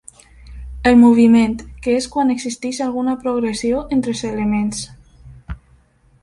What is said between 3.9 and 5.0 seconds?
entre els elements.